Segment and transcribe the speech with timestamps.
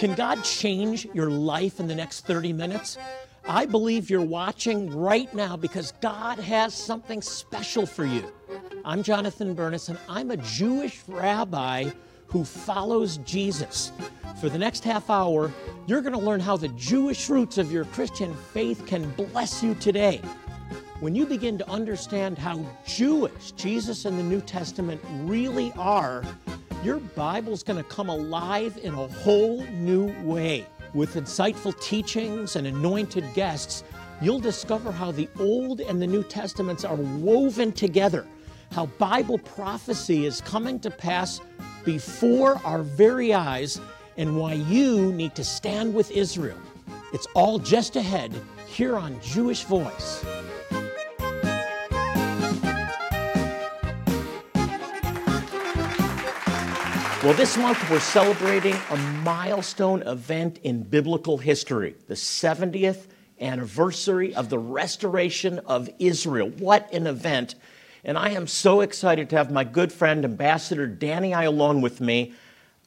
[0.00, 2.96] Can God change your life in the next 30 minutes?
[3.46, 8.32] I believe you're watching right now because God has something special for you.
[8.82, 11.90] I'm Jonathan Bernis, and I'm a Jewish rabbi
[12.28, 13.92] who follows Jesus.
[14.40, 15.52] For the next half hour,
[15.86, 19.74] you're going to learn how the Jewish roots of your Christian faith can bless you
[19.74, 20.22] today.
[21.00, 26.24] When you begin to understand how Jewish Jesus and the New Testament really are,
[26.82, 30.66] your Bible's going to come alive in a whole new way.
[30.94, 33.84] With insightful teachings and anointed guests,
[34.20, 38.26] you'll discover how the Old and the New Testaments are woven together,
[38.72, 41.40] how Bible prophecy is coming to pass
[41.84, 43.80] before our very eyes,
[44.16, 46.58] and why you need to stand with Israel.
[47.12, 48.32] It's all just ahead
[48.66, 50.24] here on Jewish Voice.
[57.22, 63.08] Well, this month we're celebrating a milestone event in biblical history, the 70th
[63.38, 66.48] anniversary of the restoration of Israel.
[66.48, 67.56] What an event!
[68.04, 72.32] And I am so excited to have my good friend, Ambassador Danny Ayalon, with me.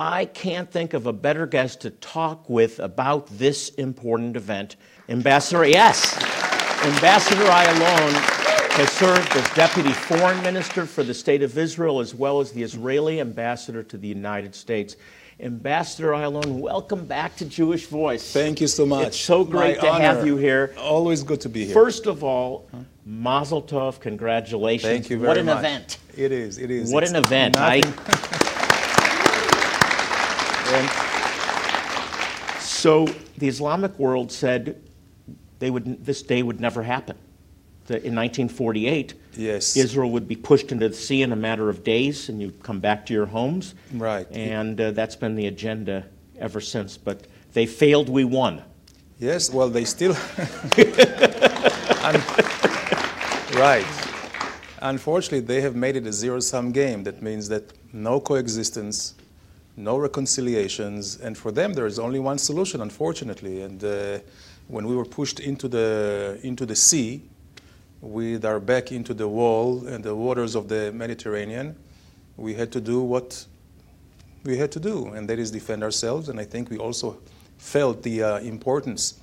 [0.00, 4.74] I can't think of a better guest to talk with about this important event.
[5.08, 6.16] Ambassador, yes,
[6.84, 8.35] Ambassador Ayalon
[8.76, 12.62] has served as Deputy Foreign Minister for the State of Israel as well as the
[12.62, 14.96] Israeli Ambassador to the United States.
[15.40, 18.34] Ambassador Ayalon, welcome back to Jewish Voice.
[18.34, 19.06] Thank you so much.
[19.06, 20.04] It's so great My to honor.
[20.04, 20.74] have you here.
[20.78, 21.72] Always good to be here.
[21.72, 22.68] First of all,
[23.06, 24.90] Mazel Tov, congratulations.
[24.92, 25.28] Thank you very much.
[25.28, 25.58] What an much.
[25.58, 25.98] event.
[26.14, 26.58] It is.
[26.58, 26.92] It is.
[26.92, 27.56] What It's an event.
[27.58, 27.76] I,
[30.68, 33.06] And so
[33.38, 34.82] the Islamic world said
[35.60, 37.16] they would, this day would never happen.
[37.86, 39.76] That in 1948, Yes.
[39.76, 42.80] Israel would be pushed into the sea in a matter of days, and you'd come
[42.80, 43.74] back to your homes.
[43.92, 44.26] Right.
[44.32, 46.06] And uh, that's been the agenda
[46.38, 46.96] ever since.
[46.96, 48.62] But they failed, we won.
[49.18, 49.50] Yes.
[49.52, 50.16] Well, they still.
[53.56, 53.86] Right.
[54.82, 57.04] Unfortunately, they have made it a zero-sum game.
[57.04, 59.14] That means that no coexistence,
[59.76, 62.82] no reconciliations, and for them there is only one solution.
[62.82, 64.18] Unfortunately, and uh,
[64.68, 67.22] when we were pushed into the into the sea,
[68.00, 71.76] with our back into the wall and the waters of the Mediterranean,
[72.36, 73.46] we had to do what
[74.44, 76.28] we had to do, and that is defend ourselves.
[76.28, 77.18] And I think we also
[77.58, 79.20] felt the uh, importance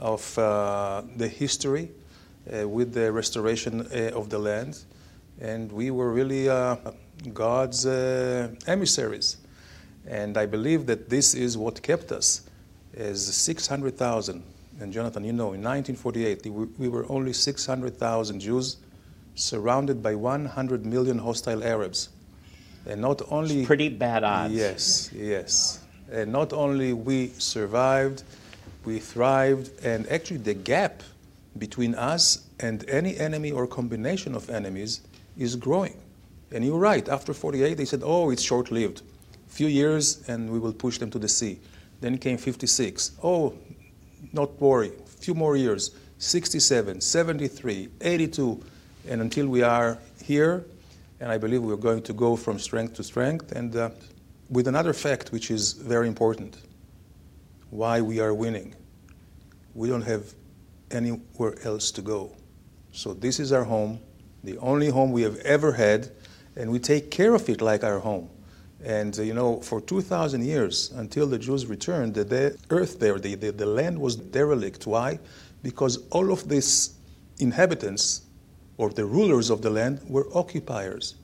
[0.00, 1.90] of uh, the history
[2.52, 4.84] uh, with the restoration uh, of the land,
[5.40, 6.76] and we were really uh,
[7.32, 9.38] God's uh, emissaries.
[10.06, 12.42] And I believe that this is what kept us
[12.94, 14.42] as 600,000.
[14.80, 18.76] And Jonathan, you know, in 1948, we we were only 600,000 Jews
[19.34, 22.08] surrounded by 100 million hostile Arabs.
[22.86, 24.54] And not only Pretty bad odds.
[24.54, 25.80] Yes, yes.
[26.12, 28.24] And not only we survived,
[28.84, 31.02] we thrived, and actually the gap
[31.58, 35.00] between us and any enemy or combination of enemies
[35.38, 35.96] is growing.
[36.52, 39.02] And you're right, after 48, they said, oh, it's short lived.
[39.48, 41.58] A few years and we will push them to the sea.
[42.00, 43.12] Then came 56.
[43.22, 43.54] Oh,
[44.34, 45.92] not worry, a few more years.
[46.18, 48.62] 67, 73, 82,
[49.08, 50.64] and until we are here,
[51.20, 53.52] and I believe we're going to go from strength to strength.
[53.52, 53.90] And uh,
[54.50, 56.56] with another fact, which is very important
[57.70, 58.74] why we are winning.
[59.74, 60.32] We don't have
[60.90, 62.30] anywhere else to go.
[62.92, 63.98] So this is our home,
[64.44, 66.10] the only home we have ever had,
[66.54, 68.30] and we take care of it like our home.
[68.84, 73.18] And uh, you know, for 2,000 years, until the Jews returned, the, the earth there,
[73.18, 74.86] the, the, the land was derelict.
[74.86, 75.18] Why?
[75.62, 76.94] Because all of these
[77.38, 78.22] inhabitants,
[78.76, 81.14] or the rulers of the land, were occupiers.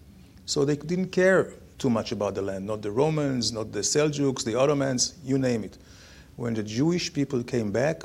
[0.46, 4.44] So they didn't care too much about the land, not the Romans, not the Seljuks,
[4.44, 5.78] the Ottomans, you name it.
[6.36, 8.02] When the Jewish people came back,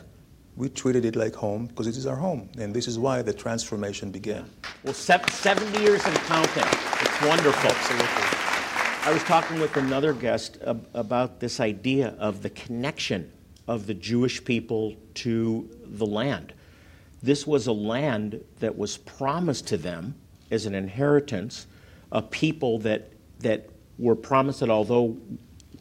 [0.58, 2.50] we treated it like home because it is our home.
[2.58, 4.50] And this is why the transformation began.
[4.84, 6.64] Well, 70 years and counting.
[7.02, 7.72] It's wonderful.
[7.72, 8.35] Absolutely.
[9.06, 13.32] I was talking with another guest ab- about this idea of the connection
[13.68, 16.54] of the Jewish people to the land.
[17.22, 20.16] This was a land that was promised to them
[20.50, 21.68] as an inheritance,
[22.12, 23.12] a people that,
[23.42, 23.70] that
[24.00, 25.16] were promised that although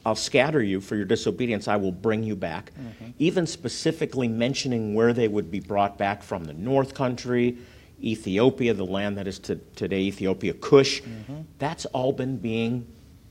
[0.05, 2.73] I'll scatter you for your disobedience, I will bring you back.
[2.75, 3.13] Mm-hmm.
[3.19, 7.57] Even specifically mentioning where they would be brought back from the North Country,
[8.03, 11.01] Ethiopia, the land that is to, today Ethiopia, Cush.
[11.01, 11.41] Mm-hmm.
[11.59, 12.87] That's all been being,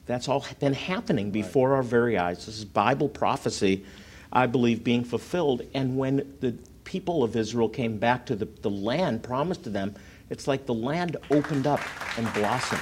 [0.06, 2.46] that's all been happening before our very eyes.
[2.46, 3.86] This is Bible prophecy,
[4.32, 5.62] I believe, being fulfilled.
[5.74, 9.96] And when the people of Israel came back to the, the land promised to them,
[10.30, 11.80] it's like the land opened up
[12.18, 12.82] and blossomed.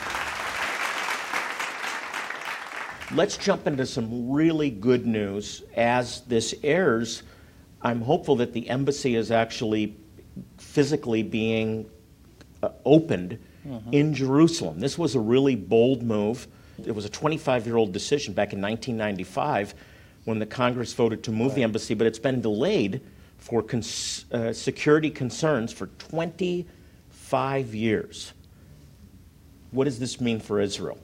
[3.14, 5.64] Let's jump into some really good news.
[5.76, 7.24] As this airs,
[7.82, 9.98] I'm hopeful that the embassy is actually
[10.58, 11.90] physically being
[12.64, 13.94] uh, opened mm-hmm.
[13.94, 14.80] in Jerusalem.
[14.80, 16.48] This was a really bold move.
[16.86, 19.74] It was a 25 year old decision back in 1995
[20.26, 21.56] when the Congress voted to move right.
[21.56, 23.02] the embassy, but it's been delayed
[23.38, 28.34] for cons- uh, security concerns for 25 years.
[29.72, 30.98] What does this mean for Israel?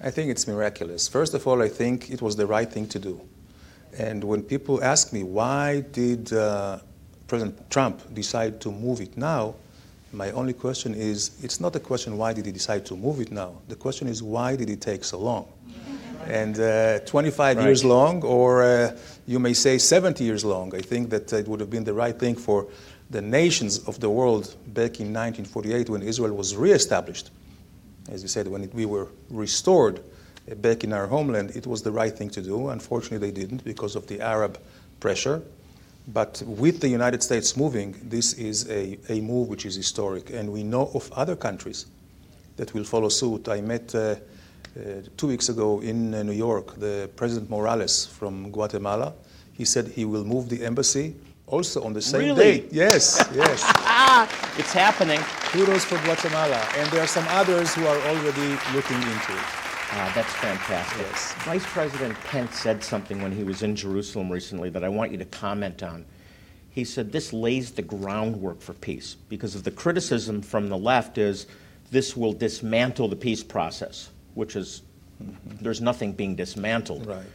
[0.00, 1.08] I think it's miraculous.
[1.08, 3.20] First of all, I think it was the right thing to do.
[3.98, 6.78] And when people ask me why did uh,
[7.26, 9.54] President Trump decide to move it now,
[10.12, 13.32] my only question is it's not a question why did he decide to move it
[13.32, 13.54] now.
[13.68, 15.48] The question is why did it take so long?
[16.26, 17.64] and uh, 25 right.
[17.64, 20.74] years long, or uh, you may say 70 years long.
[20.74, 22.68] I think that it would have been the right thing for
[23.10, 27.30] the nations of the world back in 1948 when Israel was reestablished.
[28.10, 30.00] As you said, when it, we were restored
[30.50, 32.68] uh, back in our homeland, it was the right thing to do.
[32.68, 34.58] Unfortunately, they didn't because of the Arab
[35.00, 35.42] pressure.
[36.08, 40.30] But with the United States moving, this is a, a move which is historic.
[40.30, 41.86] And we know of other countries
[42.56, 43.48] that will follow suit.
[43.48, 48.50] I met uh, uh, two weeks ago in uh, New York the President Morales from
[48.50, 49.14] Guatemala.
[49.52, 51.14] He said he will move the embassy
[51.46, 52.60] also on the same really?
[52.60, 52.68] day.
[52.70, 53.62] Yes, yes.
[54.58, 55.20] it's happening.
[55.52, 56.66] Kudos for Guatemala.
[56.76, 59.61] And there are some others who are already looking into it.
[59.94, 61.06] Ah, that's fantastic.
[61.06, 61.34] Yes.
[61.44, 65.18] Vice President Pence said something when he was in Jerusalem recently that I want you
[65.18, 66.06] to comment on.
[66.70, 71.18] He said this lays the groundwork for peace because of the criticism from the left
[71.18, 71.46] is
[71.90, 74.80] this will dismantle the peace process, which is
[75.60, 77.26] there's nothing being dismantled right.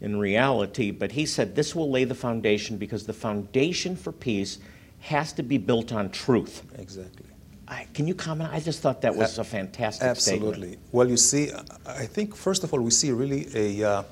[0.00, 0.90] in reality.
[0.92, 4.56] But he said this will lay the foundation because the foundation for peace
[5.00, 6.62] has to be built on truth.
[6.78, 7.26] Exactly.
[7.68, 8.50] I, can you comment?
[8.52, 10.52] I just thought that was a fantastic Absolutely.
[10.52, 10.78] Statement.
[10.92, 11.50] Well, you see,
[11.86, 14.02] I think first of all, we see really a uh,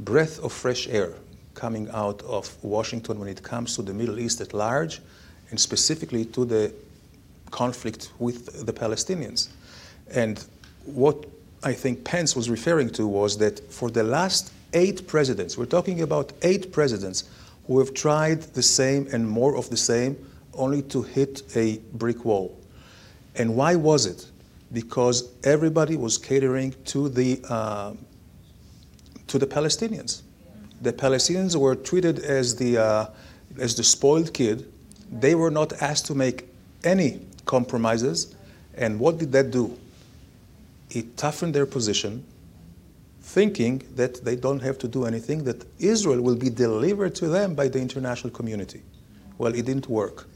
[0.00, 1.14] breath of fresh air
[1.54, 5.00] coming out of Washington when it comes to the Middle East at large,
[5.50, 6.72] and specifically to the
[7.50, 9.48] conflict with the Palestinians.
[10.10, 10.44] And
[10.84, 11.24] what
[11.62, 16.02] I think Pence was referring to was that for the last eight presidents, we're talking
[16.02, 17.24] about eight presidents
[17.66, 20.16] who have tried the same and more of the same,
[20.54, 22.56] only to hit a brick wall.
[23.38, 24.26] And why was it?
[24.72, 27.92] Because everybody was catering to the, uh,
[29.26, 30.22] to the Palestinians.
[30.82, 33.06] The Palestinians were treated as the, uh,
[33.58, 34.70] as the spoiled kid.
[35.10, 36.48] They were not asked to make
[36.84, 38.34] any compromises.
[38.74, 39.78] And what did that do?
[40.90, 42.24] It toughened their position,
[43.22, 47.54] thinking that they don't have to do anything, that Israel will be delivered to them
[47.54, 48.82] by the international community.
[49.38, 50.26] Well, it didn't work.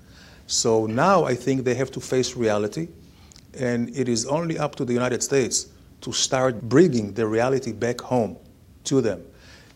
[0.50, 2.88] So now I think they have to face reality,
[3.56, 5.68] and it is only up to the United States
[6.00, 8.36] to start bringing the reality back home
[8.82, 9.22] to them.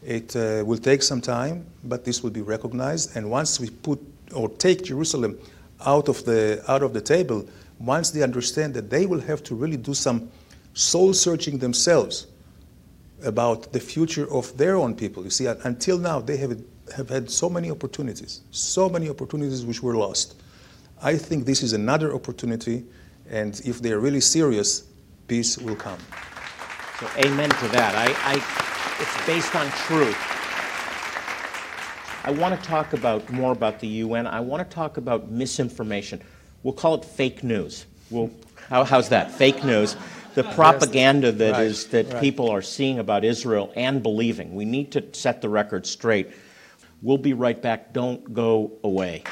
[0.04, 3.16] It uh, will take some time, but this will be recognized.
[3.16, 4.00] And once we put
[4.34, 5.38] or take Jerusalem
[5.86, 7.48] out of the out of the table,
[7.78, 10.28] once they understand that they will have to really do some
[10.72, 12.26] soul searching themselves
[13.22, 15.22] about the future of their own people.
[15.22, 16.60] You see, until now they have
[16.96, 20.34] have had so many opportunities, so many opportunities which were lost.
[21.02, 22.84] I think this is another opportunity,
[23.28, 24.84] and if they're really serious,
[25.28, 25.98] peace will come.
[27.00, 27.94] So, amen to that.
[27.94, 28.36] I, I,
[29.00, 30.16] it's based on truth.
[32.26, 34.26] I want to talk about more about the UN.
[34.26, 36.22] I want to talk about misinformation.
[36.62, 37.84] We'll call it fake news.
[38.08, 38.30] We'll,
[38.68, 39.30] how, how's that?
[39.30, 39.96] Fake news.
[40.34, 42.20] The propaganda that right, is that right.
[42.20, 44.54] people are seeing about Israel and believing.
[44.54, 46.30] We need to set the record straight.
[47.02, 47.92] We'll be right back.
[47.92, 49.22] Don't go away.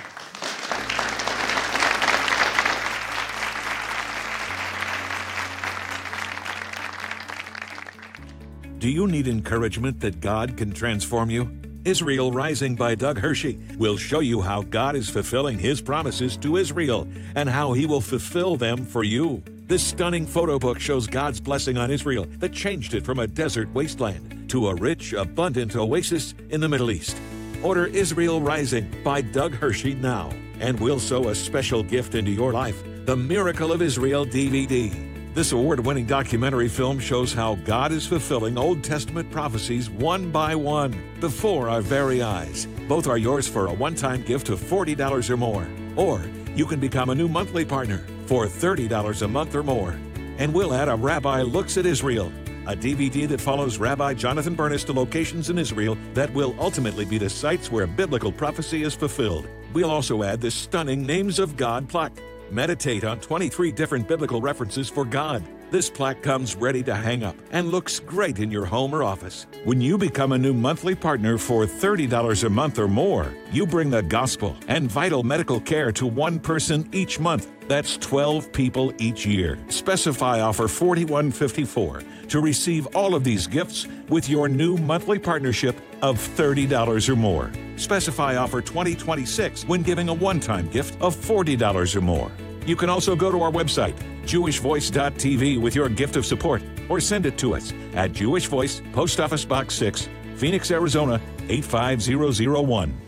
[8.83, 11.49] Do you need encouragement that God can transform you?
[11.85, 16.57] Israel Rising by Doug Hershey will show you how God is fulfilling His promises to
[16.57, 19.41] Israel and how He will fulfill them for you.
[19.69, 23.73] This stunning photo book shows God's blessing on Israel that changed it from a desert
[23.73, 27.17] wasteland to a rich, abundant oasis in the Middle East.
[27.63, 32.53] Order Israel Rising by Doug Hershey now, and we'll sow a special gift into your
[32.53, 35.12] life the Miracle of Israel DVD.
[35.35, 40.55] This award winning documentary film shows how God is fulfilling Old Testament prophecies one by
[40.55, 42.67] one before our very eyes.
[42.87, 45.67] Both are yours for a one time gift of $40 or more.
[45.97, 46.21] Or
[46.55, 49.99] you can become a new monthly partner for $30 a month or more.
[50.37, 52.31] And we'll add a Rabbi Looks at Israel,
[52.67, 57.17] a DVD that follows Rabbi Jonathan Bernis to locations in Israel that will ultimately be
[57.17, 59.49] the sites where biblical prophecy is fulfilled.
[59.73, 62.21] We'll also add this stunning Names of God plaque
[62.53, 65.43] Meditate on 23 different biblical references for God.
[65.71, 69.47] This plaque comes ready to hang up and looks great in your home or office.
[69.65, 73.89] When you become a new monthly partner for $30 a month or more, you bring
[73.89, 77.51] the gospel and vital medical care to one person each month.
[77.69, 79.59] That's 12 people each year.
[79.69, 86.19] Specify offer 4154 to receive all of these gifts with your new monthly partnership of
[86.19, 87.51] $30 or more.
[87.77, 92.31] Specify offer 2026 when giving a one time gift of $40 or more.
[92.67, 97.27] You can also go to our website, jewishvoice.tv, with your gift of support or send
[97.27, 103.01] it to us at Jewish Voice, Post Office Box 6, Phoenix, Arizona 85001.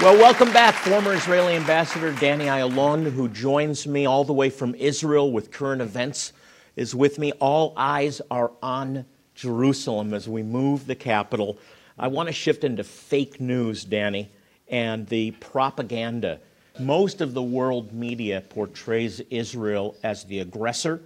[0.00, 4.74] Well, welcome back, former Israeli Ambassador Danny Ayalon, who joins me all the way from
[4.74, 6.32] Israel with current events,
[6.76, 7.32] is with me.
[7.32, 11.58] All eyes are on Jerusalem as we move the capital.
[11.98, 14.30] I want to shift into fake news, Danny,
[14.68, 16.40] and the propaganda.
[16.80, 21.02] Most of the world media portrays Israel as the aggressor,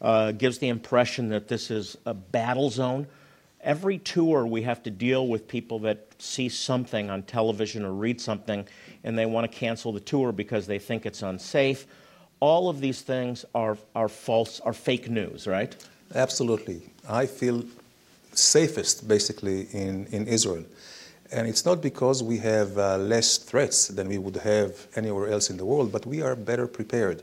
[0.00, 3.06] uh, gives the impression that this is a battle zone.
[3.60, 8.20] Every tour, we have to deal with people that see something on television or read
[8.20, 8.66] something
[9.02, 11.86] and they want to cancel the tour because they think it's unsafe.
[12.40, 15.74] All of these things are, are false, are fake news, right?
[16.14, 16.82] Absolutely.
[17.08, 17.64] I feel
[18.34, 20.64] safest basically in, in Israel.
[21.32, 25.50] And it's not because we have uh, less threats than we would have anywhere else
[25.50, 27.22] in the world, but we are better prepared.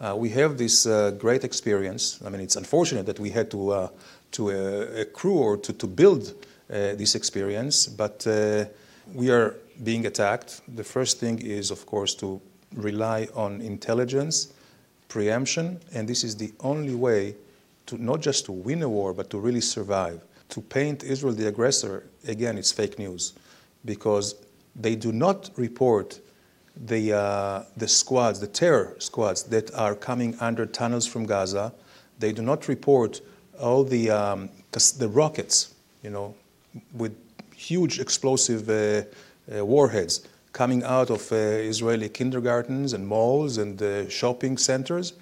[0.00, 2.18] Uh, we have this uh, great experience.
[2.24, 3.88] I mean, it's unfortunate that we had to, uh,
[4.32, 6.34] to uh, accrue or to, to build
[6.70, 8.26] uh, this experience, but
[9.14, 10.62] we are being attacked.
[10.76, 12.40] The first thing is, of course, to
[12.74, 14.52] rely on intelligence,
[15.08, 17.36] preemption, and this is the only way
[17.86, 20.22] to not just to win a war, but to really survive.
[20.52, 23.32] To paint Israel the aggressor, again, it's fake news
[23.86, 24.34] because
[24.76, 26.20] they do not report
[26.76, 31.72] the, uh, the squads, the terror squads that are coming under tunnels from Gaza.
[32.18, 33.22] They do not report
[33.58, 34.50] all the, um,
[34.98, 36.34] the rockets, you know,
[36.92, 37.16] with
[37.56, 39.04] huge explosive uh,
[39.56, 45.14] uh, warheads coming out of uh, Israeli kindergartens and malls and uh, shopping centers.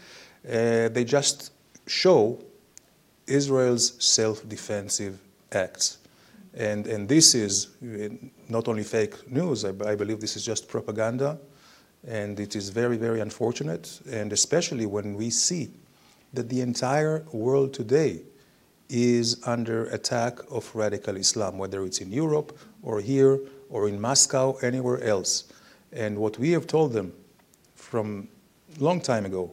[0.45, 1.53] Uh, they just
[1.87, 2.43] show
[3.31, 5.19] Israel's self-defensive
[5.53, 5.99] acts.
[6.55, 8.09] And, and this is eh,
[8.49, 11.39] not only fake news, I, I, believe this is just propaganda,
[12.07, 15.71] and it is very, very unfortunate, and especially when we see
[16.33, 18.23] that the entire world today
[18.89, 24.57] is under attack of radical Islam, whether it's in Europe or here or in Moscow,
[24.63, 25.45] anywhere else.
[25.93, 27.13] And what we have told them
[27.77, 28.29] from
[28.79, 29.53] long time ago,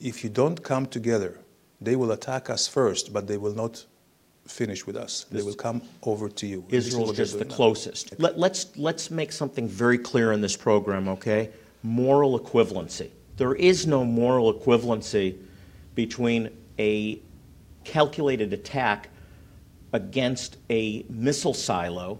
[0.00, 1.38] if you don't come together
[1.80, 3.84] they will attack us first, but they will not
[4.46, 5.26] finish with us.
[5.30, 6.64] They will come over to you.
[6.68, 8.18] Israel is just the closest.
[8.18, 11.50] Let, let's, let's make something very clear in this program, okay?
[11.82, 13.10] Moral equivalency.
[13.36, 15.36] There is no moral equivalency
[15.94, 17.20] between a
[17.84, 19.08] calculated attack
[19.92, 22.18] against a missile silo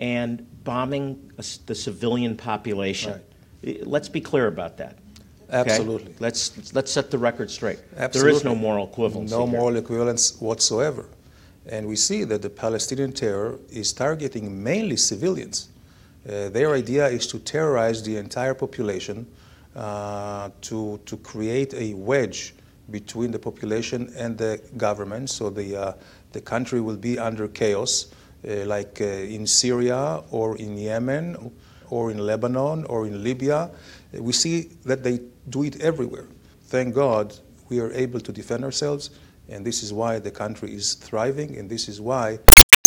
[0.00, 1.32] and bombing
[1.66, 3.20] the civilian population.
[3.62, 3.86] Right.
[3.86, 4.98] Let's be clear about that.
[5.50, 6.08] Absolutely.
[6.08, 6.16] Okay?
[6.20, 7.78] Let's, let's set the record straight.
[7.96, 8.30] Absolutely.
[8.30, 9.30] There is no moral equivalence.
[9.30, 9.58] No here.
[9.58, 11.06] moral equivalence whatsoever.
[11.66, 15.68] And we see that the Palestinian terror is targeting mainly civilians.
[16.28, 19.26] Uh, their idea is to terrorize the entire population,
[19.74, 22.54] uh, to, to create a wedge
[22.90, 25.92] between the population and the government, so the, uh,
[26.32, 28.06] the country will be under chaos,
[28.48, 31.50] uh, like uh, in Syria or in Yemen
[31.90, 33.70] or in Lebanon or in Libya.
[34.12, 36.26] We see that they do it everywhere.
[36.64, 37.34] Thank God
[37.68, 39.10] we are able to defend ourselves,
[39.48, 42.38] and this is why the country is thriving, and this is why